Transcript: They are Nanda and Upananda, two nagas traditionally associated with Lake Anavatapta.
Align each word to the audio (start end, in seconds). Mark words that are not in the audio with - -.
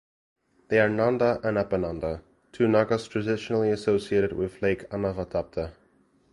They 0.69 0.79
are 0.79 0.89
Nanda 0.89 1.39
and 1.43 1.57
Upananda, 1.57 2.23
two 2.51 2.67
nagas 2.67 3.07
traditionally 3.07 3.69
associated 3.69 4.33
with 4.33 4.59
Lake 4.59 4.89
Anavatapta. 4.89 5.73